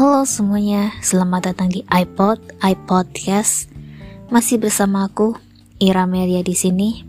Halo 0.00 0.24
semuanya, 0.24 0.96
selamat 1.04 1.52
datang 1.52 1.68
di 1.68 1.84
iPod, 1.92 2.40
iPodcast. 2.64 3.68
Masih 4.32 4.56
bersama 4.56 5.04
aku, 5.04 5.36
Ira 5.76 6.08
Melia 6.08 6.40
di 6.40 6.56
sini. 6.56 7.04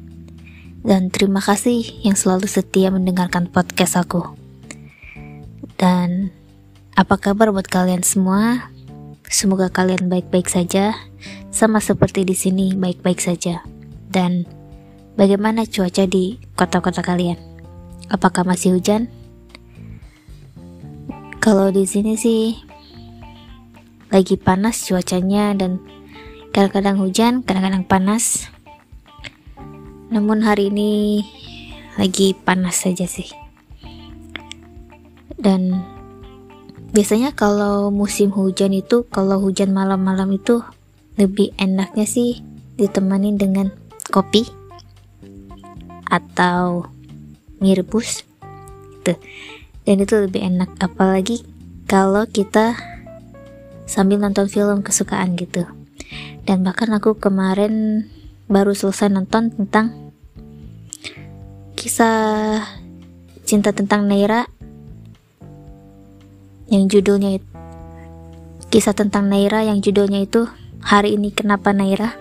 Dan 0.83 1.07
terima 1.07 1.39
kasih 1.39 1.87
yang 2.03 2.19
selalu 2.19 2.51
setia 2.51 2.91
mendengarkan 2.91 3.47
podcast 3.47 3.95
aku. 3.95 4.35
Dan 5.79 6.35
apa 6.91 7.15
kabar 7.15 7.55
buat 7.55 7.71
kalian 7.71 8.03
semua? 8.03 8.67
Semoga 9.23 9.71
kalian 9.71 10.11
baik-baik 10.11 10.51
saja, 10.51 10.91
sama 11.47 11.79
seperti 11.79 12.27
di 12.27 12.35
sini 12.35 12.75
baik-baik 12.75 13.23
saja. 13.23 13.63
Dan 14.11 14.43
bagaimana 15.15 15.63
cuaca 15.63 16.03
di 16.03 16.43
kota-kota 16.59 16.99
kalian? 16.99 17.39
Apakah 18.11 18.43
masih 18.43 18.75
hujan? 18.75 19.07
Kalau 21.39 21.71
di 21.71 21.87
sini 21.87 22.19
sih 22.19 22.70
lagi 24.11 24.35
panas 24.35 24.83
cuacanya 24.83 25.55
dan 25.55 25.79
kadang-kadang 26.51 26.99
hujan, 26.99 27.33
kadang-kadang 27.47 27.87
panas. 27.87 28.51
Namun 30.11 30.43
hari 30.43 30.67
ini 30.67 31.23
lagi 31.95 32.35
panas 32.35 32.83
saja 32.83 33.07
sih. 33.07 33.31
Dan 35.39 35.79
biasanya 36.91 37.31
kalau 37.31 37.87
musim 37.87 38.35
hujan 38.35 38.75
itu, 38.75 39.07
kalau 39.07 39.39
hujan 39.39 39.71
malam-malam 39.71 40.35
itu 40.35 40.59
lebih 41.15 41.55
enaknya 41.55 42.03
sih 42.03 42.43
ditemani 42.75 43.39
dengan 43.39 43.71
kopi 44.11 44.43
atau 46.11 46.83
mie 47.63 47.79
rebus. 47.79 48.27
Gitu. 48.99 49.15
Dan 49.87 50.03
itu 50.03 50.13
lebih 50.19 50.43
enak 50.43 50.75
apalagi 50.83 51.47
kalau 51.87 52.27
kita 52.27 52.90
sambil 53.91 54.23
nonton 54.23 54.47
film 54.47 54.79
kesukaan 54.79 55.35
gitu. 55.35 55.67
Dan 56.47 56.63
bahkan 56.63 56.87
aku 56.95 57.19
kemarin 57.19 58.07
baru 58.47 58.71
selesai 58.71 59.11
nonton 59.11 59.51
tentang 59.51 60.15
kisah 61.75 62.63
cinta 63.43 63.75
tentang 63.75 64.07
Naira 64.07 64.47
yang 66.71 66.87
judulnya 66.87 67.35
itu 67.35 67.47
kisah 68.71 68.95
tentang 68.95 69.27
Naira 69.27 69.67
yang 69.67 69.83
judulnya 69.83 70.23
itu 70.23 70.47
hari 70.79 71.19
ini 71.19 71.35
kenapa 71.35 71.75
Naira 71.75 72.15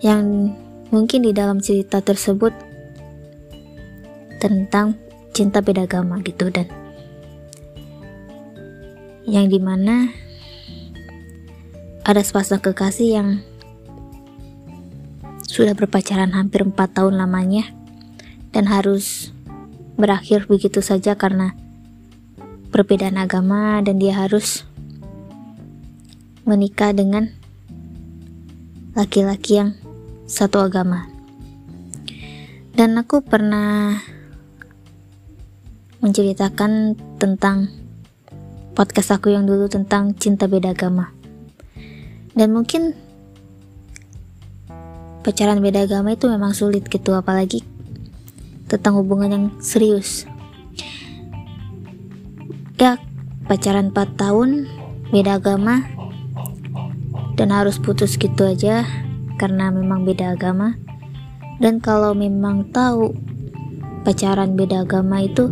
yang 0.00 0.56
mungkin 0.88 1.28
di 1.28 1.36
dalam 1.36 1.60
cerita 1.60 2.00
tersebut 2.00 2.56
tentang 4.40 4.96
cinta 5.36 5.60
beda 5.60 5.84
agama 5.84 6.22
gitu 6.24 6.48
dan 6.48 6.87
yang 9.28 9.52
di 9.52 9.60
mana 9.60 10.08
ada 12.08 12.24
sepasang 12.24 12.64
kekasih 12.64 13.20
yang 13.20 13.28
sudah 15.44 15.76
berpacaran 15.76 16.32
hampir 16.32 16.64
4 16.64 16.72
tahun 16.72 17.20
lamanya 17.20 17.68
dan 18.56 18.64
harus 18.64 19.36
berakhir 20.00 20.48
begitu 20.48 20.80
saja 20.80 21.12
karena 21.12 21.52
perbedaan 22.72 23.20
agama 23.20 23.84
dan 23.84 24.00
dia 24.00 24.16
harus 24.16 24.64
menikah 26.48 26.96
dengan 26.96 27.28
laki-laki 28.96 29.60
yang 29.60 29.76
satu 30.24 30.64
agama. 30.64 31.04
Dan 32.72 32.96
aku 32.96 33.20
pernah 33.20 34.00
menceritakan 36.00 36.96
tentang 37.18 37.77
podcast 38.78 39.18
aku 39.18 39.34
yang 39.34 39.42
dulu 39.42 39.66
tentang 39.66 40.14
cinta 40.14 40.46
beda 40.46 40.70
agama. 40.70 41.10
Dan 42.38 42.54
mungkin 42.54 42.94
pacaran 45.26 45.58
beda 45.58 45.90
agama 45.90 46.14
itu 46.14 46.30
memang 46.30 46.54
sulit 46.54 46.86
gitu 46.86 47.10
apalagi 47.18 47.66
tentang 48.70 48.94
hubungan 49.02 49.34
yang 49.34 49.46
serius. 49.58 50.30
Ya, 52.78 53.02
pacaran 53.50 53.90
4 53.90 54.14
tahun 54.14 54.70
beda 55.10 55.42
agama 55.42 55.82
dan 57.34 57.50
harus 57.50 57.82
putus 57.82 58.14
gitu 58.14 58.46
aja 58.46 58.86
karena 59.42 59.74
memang 59.74 60.06
beda 60.06 60.38
agama. 60.38 60.78
Dan 61.58 61.82
kalau 61.82 62.14
memang 62.14 62.70
tahu 62.70 63.10
pacaran 64.06 64.54
beda 64.54 64.86
agama 64.86 65.26
itu 65.26 65.50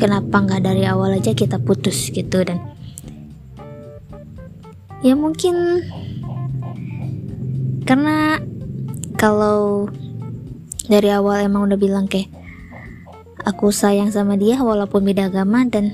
kenapa 0.00 0.40
nggak 0.40 0.64
dari 0.64 0.88
awal 0.88 1.12
aja 1.12 1.36
kita 1.36 1.60
putus 1.60 2.08
gitu 2.08 2.40
dan 2.40 2.56
ya 5.04 5.12
mungkin 5.12 5.84
karena 7.84 8.40
kalau 9.20 9.92
dari 10.88 11.12
awal 11.12 11.44
emang 11.44 11.68
udah 11.68 11.76
bilang 11.76 12.08
kayak 12.08 12.32
aku 13.44 13.68
sayang 13.68 14.08
sama 14.08 14.40
dia 14.40 14.56
walaupun 14.60 15.04
beda 15.04 15.28
agama 15.28 15.68
dan 15.68 15.92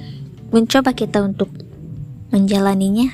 mencoba 0.51 0.95
kita 0.95 1.23
untuk 1.23 1.51
menjalaninya. 2.31 3.11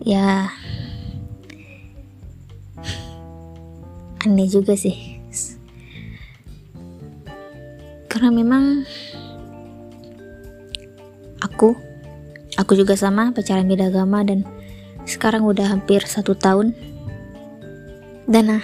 Ya 0.00 0.50
aneh 4.24 4.48
juga 4.48 4.76
sih. 4.76 5.20
Karena 8.10 8.28
memang 8.34 8.84
aku 11.40 11.72
aku 12.60 12.72
juga 12.76 12.92
sama 12.98 13.32
pacaran 13.32 13.64
beda 13.64 13.88
agama 13.88 14.20
dan 14.20 14.44
sekarang 15.08 15.48
udah 15.48 15.72
hampir 15.72 16.04
satu 16.04 16.36
tahun. 16.36 16.76
Dan 18.30 18.46
nah 18.46 18.62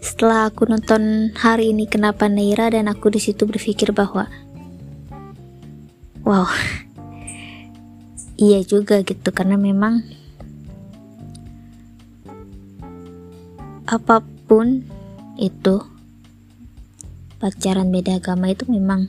setelah 0.00 0.48
aku 0.48 0.64
nonton 0.64 1.34
hari 1.36 1.74
ini 1.74 1.84
kenapa 1.84 2.30
Naira 2.30 2.72
dan 2.72 2.88
aku 2.88 3.12
di 3.12 3.20
situ 3.20 3.44
berpikir 3.44 3.92
bahwa 3.92 4.30
wow 6.24 6.46
iya 8.38 8.62
juga 8.62 9.02
gitu. 9.02 9.34
Karena 9.34 9.58
memang 9.58 10.00
apa 14.42 14.58
pun 14.58 14.82
itu 15.38 15.78
pacaran 17.38 17.94
beda 17.94 18.18
agama 18.18 18.50
itu 18.50 18.66
memang 18.66 19.06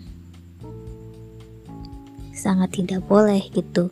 sangat 2.38 2.78
tidak 2.78 3.02
boleh 3.10 3.42
gitu. 3.50 3.90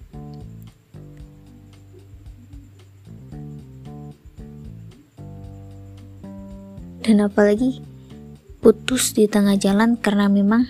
Dan 7.01 7.25
apalagi 7.25 7.81
putus 8.61 9.17
di 9.17 9.25
tengah 9.25 9.57
jalan 9.57 9.97
karena 9.97 10.29
memang 10.29 10.69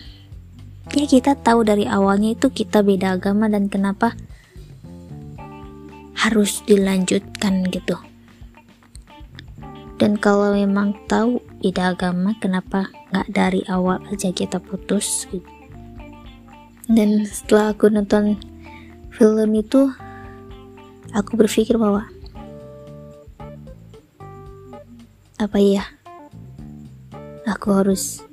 ya 0.96 1.04
kita 1.04 1.36
tahu 1.36 1.68
dari 1.68 1.84
awalnya 1.84 2.32
itu 2.32 2.48
kita 2.48 2.80
beda 2.80 3.20
agama 3.20 3.52
dan 3.52 3.68
kenapa 3.68 4.16
harus 6.16 6.64
dilanjutkan 6.64 7.68
gitu. 7.68 8.00
Dan 10.02 10.18
kalau 10.18 10.58
memang 10.58 10.98
tahu 11.06 11.38
beda 11.62 11.94
agama, 11.94 12.34
kenapa 12.42 12.90
nggak 13.14 13.28
dari 13.30 13.62
awal 13.70 14.02
aja 14.10 14.34
kita 14.34 14.58
putus? 14.58 15.30
Gitu. 15.30 15.46
Dan 16.90 17.22
setelah 17.30 17.78
aku 17.78 17.86
nonton 17.86 18.34
film 19.14 19.54
itu, 19.54 19.94
aku 21.14 21.38
berpikir 21.38 21.78
bahwa 21.78 22.10
apa 25.38 25.58
ya, 25.62 25.86
aku 27.46 27.70
harus 27.70 28.26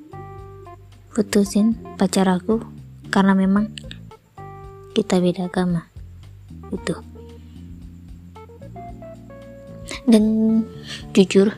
putusin 1.13 1.77
pacar 2.01 2.33
aku 2.33 2.65
karena 3.13 3.37
memang 3.37 3.69
kita 4.97 5.21
beda 5.21 5.53
agama. 5.53 5.85
Itu 6.73 7.08
dan 10.09 10.23
jujur 11.13 11.53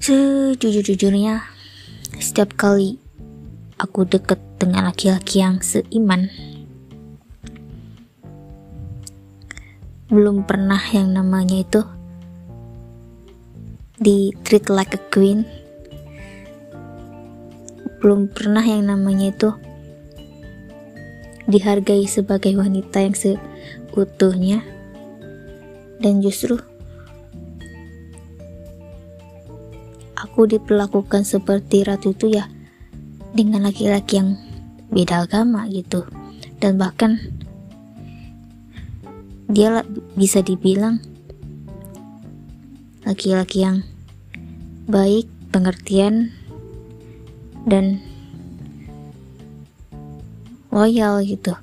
sejujur-jujurnya 0.00 1.44
setiap 2.16 2.56
kali 2.56 2.96
aku 3.76 4.08
deket 4.08 4.40
dengan 4.56 4.88
laki-laki 4.88 5.44
yang 5.44 5.60
seiman 5.60 6.32
belum 10.08 10.48
pernah 10.48 10.80
yang 10.94 11.12
namanya 11.12 11.60
itu 11.60 11.84
di 13.96 14.28
treat 14.44 14.68
like 14.68 14.92
a 14.92 15.00
queen. 15.08 15.48
Belum 18.04 18.28
pernah 18.28 18.60
yang 18.60 18.92
namanya 18.92 19.32
itu 19.32 19.50
dihargai 21.48 22.04
sebagai 22.04 22.52
wanita 22.54 23.02
yang 23.02 23.16
seutuhnya. 23.16 24.60
Dan 25.96 26.20
justru 26.20 26.60
aku 30.36 30.44
diperlakukan 30.44 31.24
seperti 31.24 31.80
ratu 31.80 32.12
itu 32.12 32.36
ya 32.36 32.44
dengan 33.32 33.64
laki-laki 33.64 34.20
yang 34.20 34.36
beda 34.92 35.24
agama 35.24 35.64
gitu 35.72 36.04
dan 36.60 36.76
bahkan 36.76 37.16
dia 39.48 39.80
bisa 40.12 40.44
dibilang 40.44 41.00
laki-laki 43.08 43.64
yang 43.64 43.80
baik, 44.84 45.24
pengertian, 45.56 46.36
dan 47.64 48.04
loyal 50.68 51.24
gitu. 51.24 51.56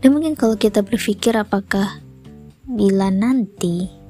Dan 0.00 0.16
mungkin 0.16 0.32
kalau 0.32 0.56
kita 0.56 0.80
berpikir 0.80 1.36
apakah 1.36 2.00
bila 2.64 3.12
nanti 3.12 4.00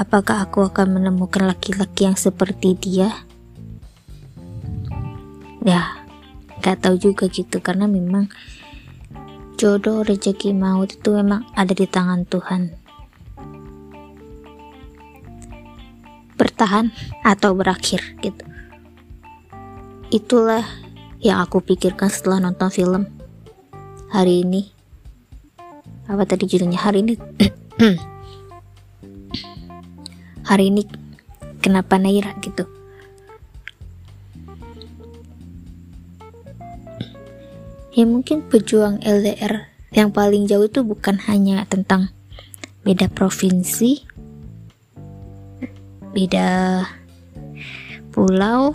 apakah 0.00 0.48
aku 0.48 0.64
akan 0.64 0.96
menemukan 0.96 1.44
laki-laki 1.44 2.08
yang 2.08 2.16
seperti 2.16 2.72
dia? 2.72 3.12
Ya, 5.60 6.08
gak 6.64 6.88
tahu 6.88 6.96
juga 6.96 7.28
gitu 7.28 7.60
karena 7.60 7.84
memang 7.84 8.32
jodoh 9.60 10.00
rezeki 10.00 10.56
maut 10.56 10.96
itu 10.96 11.12
memang 11.12 11.44
ada 11.52 11.76
di 11.76 11.84
tangan 11.84 12.24
Tuhan. 12.24 12.72
Bertahan 16.40 16.88
atau 17.20 17.52
berakhir 17.52 18.00
gitu. 18.24 18.40
Itulah 20.08 20.64
yang 21.20 21.44
aku 21.44 21.60
pikirkan 21.60 22.08
setelah 22.08 22.40
nonton 22.40 22.72
film 22.72 23.04
hari 24.08 24.48
ini. 24.48 24.72
Apa 26.08 26.24
tadi 26.24 26.48
judulnya? 26.48 26.80
Hari 26.80 27.04
ini 27.04 27.14
hari 30.44 30.72
ini 30.72 30.86
kenapa 31.60 32.00
Naira 32.00 32.34
gitu 32.40 32.64
ya 37.90 38.06
mungkin 38.06 38.46
pejuang 38.46 39.02
LDR 39.02 39.70
yang 39.90 40.14
paling 40.14 40.46
jauh 40.46 40.70
itu 40.70 40.86
bukan 40.86 41.18
hanya 41.26 41.66
tentang 41.66 42.14
beda 42.86 43.10
provinsi, 43.10 44.06
beda 46.14 46.48
pulau, 48.14 48.72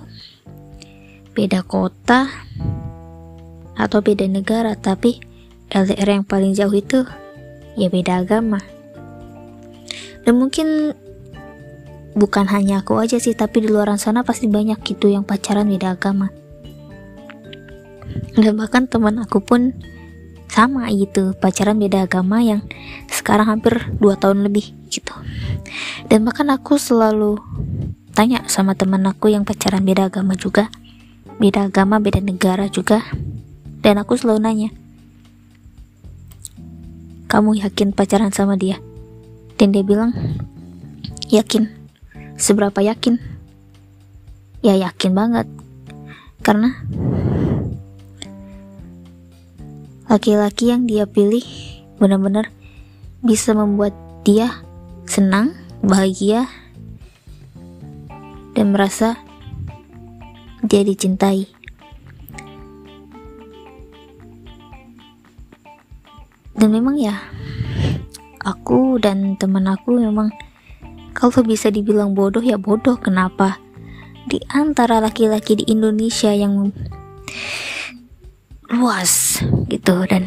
beda 1.31 1.63
kota, 1.63 2.27
atau 3.75 3.99
beda 4.03 4.27
negara, 4.27 4.75
tapi 4.75 5.23
LDR 5.71 6.21
yang 6.21 6.25
paling 6.27 6.53
jauh 6.53 6.75
itu 6.75 7.07
ya 7.79 7.87
beda 7.87 8.23
agama. 8.23 8.59
Dan 10.25 10.41
mungkin 10.41 10.97
bukan 12.17 12.49
hanya 12.49 12.81
aku 12.81 12.97
aja 12.97 13.21
sih, 13.21 13.37
tapi 13.37 13.61
di 13.61 13.69
luar 13.69 13.93
sana 14.01 14.25
pasti 14.25 14.49
banyak 14.49 14.81
gitu 14.81 15.07
yang 15.07 15.21
pacaran 15.21 15.69
beda 15.69 15.93
agama. 15.93 16.33
Dan 18.33 18.57
bahkan 18.57 18.89
teman 18.89 19.21
aku 19.21 19.39
pun 19.39 19.75
sama 20.49 20.87
gitu 20.93 21.35
pacaran 21.35 21.75
beda 21.75 22.07
agama 22.07 22.39
yang 22.39 22.63
sekarang 23.11 23.49
hampir 23.49 23.91
2 23.99 24.21
tahun 24.21 24.47
lebih 24.47 24.71
gitu. 24.87 25.11
Dan 26.07 26.23
bahkan 26.23 26.47
aku 26.47 26.79
selalu 26.79 27.37
tanya 28.15 28.47
sama 28.47 28.71
teman 28.73 29.03
aku 29.03 29.27
yang 29.27 29.43
pacaran 29.43 29.83
beda 29.83 30.07
agama 30.07 30.39
juga 30.39 30.71
beda 31.35 31.67
agama 31.67 31.99
beda 31.99 32.23
negara 32.23 32.71
juga. 32.71 33.03
Dan 33.83 33.99
aku 33.99 34.15
selalu 34.15 34.39
nanya 34.41 34.69
kamu 37.27 37.59
yakin 37.59 37.91
pacaran 37.91 38.31
sama 38.31 38.55
dia 38.55 38.79
dan 39.55 39.71
dia 39.71 39.83
bilang 39.83 40.11
yakin. 41.31 41.71
Seberapa 42.35 42.83
yakin? 42.83 43.15
Ya 44.59 44.75
yakin 44.75 45.15
banget. 45.15 45.47
Karena? 46.43 46.75
Laki-laki 50.05 50.69
yang 50.69 50.85
dia 50.85 51.09
pilih 51.09 51.43
benar-benar 51.97 52.51
bisa 53.25 53.57
membuat 53.57 53.95
dia 54.21 54.61
senang, 55.09 55.57
bahagia, 55.81 56.45
dan 58.53 58.75
merasa 58.75 59.17
dia 60.61 60.81
dicintai. 60.85 61.49
Dan 66.55 66.71
memang 66.71 66.95
ya, 66.95 67.19
aku 68.45 69.01
dan 69.01 69.33
teman 69.41 69.65
aku 69.65 69.97
memang 69.97 70.29
kalau 71.17 71.41
bisa 71.41 71.73
dibilang 71.73 72.13
bodoh 72.13 72.43
ya 72.45 72.61
bodoh. 72.61 72.95
Kenapa? 73.01 73.57
Di 74.29 74.37
antara 74.53 75.01
laki-laki 75.01 75.57
di 75.57 75.65
Indonesia 75.69 76.29
yang 76.29 76.69
luas 78.69 79.41
gitu 79.69 80.05
dan 80.09 80.25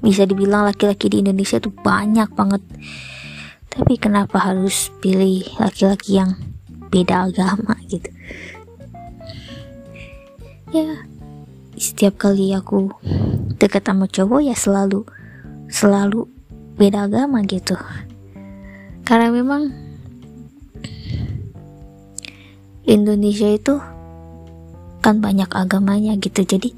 bisa 0.00 0.24
dibilang 0.24 0.64
laki-laki 0.64 1.12
di 1.12 1.20
Indonesia 1.24 1.60
tuh 1.60 1.72
banyak 1.72 2.28
banget 2.32 2.62
tapi 3.70 3.96
kenapa 3.96 4.50
harus 4.52 4.92
pilih 5.00 5.44
laki-laki 5.56 6.20
yang 6.20 6.36
beda 6.92 7.30
agama 7.30 7.76
gitu 7.88 8.10
ya 10.74 11.04
setiap 11.80 12.20
kali 12.20 12.52
aku 12.52 12.92
dekat 13.56 13.86
sama 13.86 14.04
cowok 14.04 14.40
ya 14.44 14.56
selalu 14.56 15.08
selalu 15.72 16.28
beda 16.76 17.10
agama 17.10 17.42
gitu. 17.46 17.74
Karena 19.08 19.32
memang 19.32 19.70
Indonesia 22.86 23.50
itu 23.50 23.78
kan 25.00 25.18
banyak 25.18 25.50
agamanya 25.50 26.14
gitu. 26.20 26.44
Jadi 26.44 26.74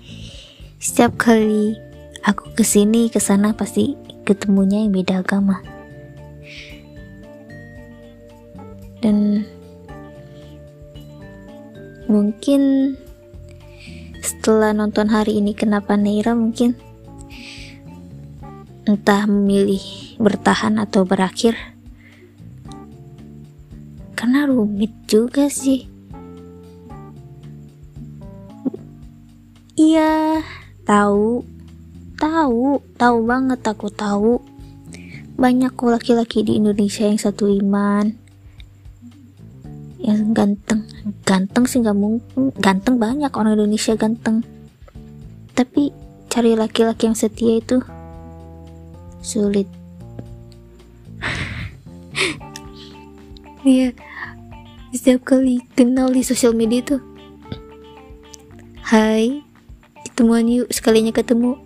setiap 0.79 1.19
kali 1.19 1.77
aku 2.23 2.55
ke 2.55 2.65
sini 2.65 3.11
ke 3.11 3.19
sana 3.19 3.53
pasti 3.53 3.99
ketemunya 4.23 4.85
yang 4.85 4.95
beda 4.95 5.21
agama. 5.27 5.59
Dan 9.03 9.43
mungkin 12.07 12.95
setelah 14.23 14.71
nonton 14.71 15.11
hari 15.11 15.43
ini 15.43 15.59
kenapa 15.59 15.99
Neira 15.99 16.39
mungkin 16.39 16.79
entah 18.89 19.27
memilih 19.31 19.83
bertahan 20.19 20.79
atau 20.83 21.07
berakhir 21.07 21.59
karena 24.19 24.47
rumit 24.47 24.91
juga 25.07 25.47
sih 25.51 25.87
iya 29.79 30.43
Tahu, 30.83 31.47
tahu, 32.19 32.83
tahu 32.99 33.19
banget 33.23 33.63
aku 33.63 33.87
tahu. 33.87 34.43
Banyak 35.39 35.79
laki-laki 35.79 36.43
di 36.43 36.59
Indonesia 36.59 37.07
yang 37.07 37.23
satu 37.23 37.47
iman, 37.47 38.11
yang 40.03 40.35
ganteng, 40.35 40.83
ganteng 41.23 41.71
sih 41.71 41.79
nggak 41.87 41.95
mungkin, 41.95 42.51
ganteng 42.59 42.99
banyak 42.99 43.31
orang 43.31 43.55
Indonesia 43.55 43.95
ganteng. 43.95 44.43
Tapi 45.55 45.95
cari 46.27 46.59
laki-laki 46.59 47.07
yang 47.07 47.15
setia 47.15 47.63
itu 47.63 47.79
sulit. 49.23 49.71
Iya, 53.63 53.95
setiap 54.91 55.23
kali 55.23 55.63
kenal 55.79 56.11
di 56.11 56.27
sosial 56.27 56.51
media 56.51 56.83
tuh, 56.83 56.99
Hai, 58.83 59.39
ketemuan 60.05 60.45
yuk 60.51 60.69
sekalinya 60.69 61.15
ketemu. 61.15 61.57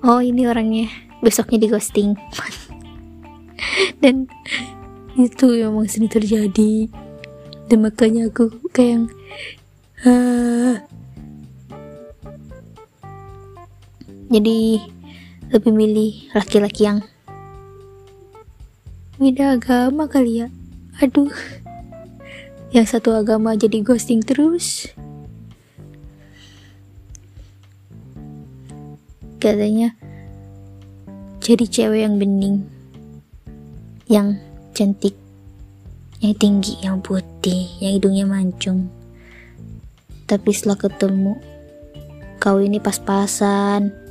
Oh 0.00 0.22
ini 0.22 0.46
orangnya 0.46 0.86
besoknya 1.20 1.60
di 1.60 1.68
ghosting. 1.68 2.14
Dan 4.02 4.30
itu 5.18 5.44
memang 5.60 5.90
sering 5.90 6.08
terjadi. 6.08 6.88
Dan 7.68 7.84
makanya 7.84 8.32
aku 8.32 8.48
kayak 8.72 8.88
yang 8.88 9.04
uh, 10.08 10.78
jadi 14.32 14.88
lebih 15.48 15.72
milih 15.72 16.12
laki-laki 16.36 16.84
yang 16.84 17.00
beda 19.16 19.56
agama 19.56 20.04
kali 20.06 20.44
ya. 20.44 20.48
Aduh. 21.00 21.32
Yang 22.68 22.86
satu 22.92 23.16
agama 23.16 23.56
jadi 23.56 23.80
ghosting 23.80 24.20
terus. 24.20 24.92
Katanya 29.40 29.96
jadi 31.40 31.64
cewek 31.64 32.00
yang 32.04 32.20
bening 32.20 32.66
yang 34.10 34.36
cantik 34.76 35.16
yang 36.18 36.34
tinggi 36.36 36.76
yang 36.84 37.00
putih 37.00 37.72
yang 37.80 37.96
hidungnya 37.96 38.26
mancung. 38.28 38.90
Tapi 40.28 40.50
setelah 40.52 40.76
ketemu 40.76 41.40
kau 42.36 42.60
ini 42.60 42.76
pas-pasan 42.82 44.07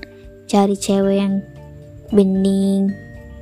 cari 0.47 0.73
cewek 0.79 1.19
yang 1.19 1.35
bening 2.09 2.95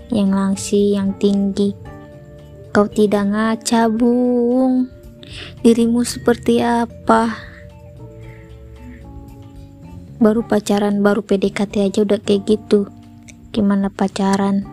yang 0.10 0.34
langsing 0.34 0.98
yang 0.98 1.10
tinggi 1.22 1.86
Kau 2.76 2.92
tidak 2.92 3.32
ngaca, 3.32 3.88
Bung. 3.88 4.92
Dirimu 5.64 6.04
seperti 6.04 6.60
apa? 6.60 7.32
Baru 10.20 10.44
pacaran, 10.44 11.00
baru 11.00 11.24
PDKT 11.24 11.88
aja 11.88 12.04
udah 12.04 12.20
kayak 12.20 12.44
gitu. 12.44 12.92
Gimana 13.56 13.88
pacaran? 13.88 14.68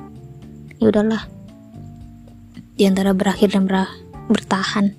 Ya 0.82 0.90
udahlah. 0.90 1.30
Di 2.74 2.90
antara 2.90 3.14
berakhir 3.14 3.54
dan 3.54 3.70
ber 3.70 3.86
bertahan. 4.26 4.98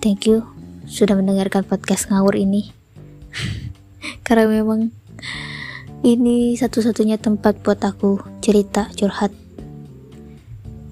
Thank 0.00 0.24
you 0.24 0.57
sudah 0.88 1.14
mendengarkan 1.20 1.68
podcast 1.68 2.08
ngawur 2.08 2.34
ini. 2.34 2.72
Karena 4.26 4.48
memang 4.48 4.88
ini 6.00 6.56
satu-satunya 6.56 7.20
tempat 7.20 7.60
buat 7.60 7.78
aku 7.84 8.24
cerita 8.40 8.88
curhat. 8.96 9.30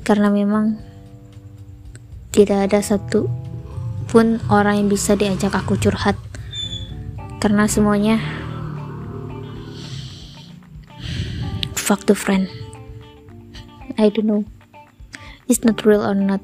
Karena 0.04 0.28
memang 0.30 0.78
tidak 2.30 2.70
ada 2.70 2.84
satu 2.84 3.26
pun 4.06 4.38
orang 4.52 4.84
yang 4.84 4.88
bisa 4.92 5.16
diajak 5.16 5.56
aku 5.56 5.80
curhat. 5.80 6.20
Karena 7.40 7.64
semuanya 7.64 8.20
fuck 11.72 12.04
the 12.04 12.14
friend. 12.14 12.52
I 13.96 14.12
don't 14.12 14.28
know. 14.28 14.44
It's 15.48 15.64
not 15.64 15.80
real 15.86 16.04
or 16.04 16.12
not 16.12 16.42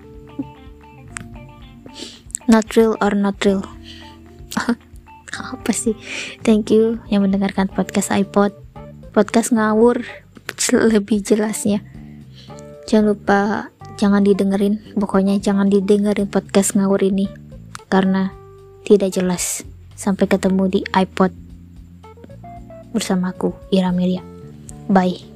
not 2.48 2.66
real 2.74 2.98
or 2.98 3.12
not 3.14 3.38
real. 3.44 3.62
Apa 5.32 5.72
sih? 5.72 5.96
Thank 6.44 6.72
you 6.72 7.00
yang 7.08 7.24
mendengarkan 7.24 7.68
podcast 7.72 8.12
iPod. 8.12 8.52
Podcast 9.12 9.52
ngawur 9.52 10.04
lebih 10.92 11.24
jelasnya. 11.24 11.80
Jangan 12.88 13.16
lupa 13.16 13.40
jangan 13.96 14.24
didengerin. 14.24 14.80
Pokoknya 14.96 15.38
jangan 15.40 15.72
didengerin 15.72 16.28
podcast 16.28 16.76
ngawur 16.76 17.00
ini. 17.00 17.28
Karena 17.88 18.32
tidak 18.84 19.16
jelas. 19.16 19.64
Sampai 19.96 20.26
ketemu 20.26 20.68
di 20.68 20.80
iPod 20.92 21.32
bersamaku 22.92 23.56
Ira 23.72 23.88
Miria. 23.94 24.20
Bye 24.90 25.31